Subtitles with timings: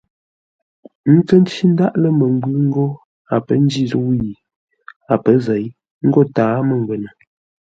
[1.09, 2.85] Ə́ nkə̂ ncí ndáʼ lə́ məngwʉ̂ ńgó
[3.33, 4.03] a pə̌ njî zə̂u
[5.13, 5.65] a pə̌ zěi;
[6.05, 7.09] ńgó tǎa mə́ngwə́nə.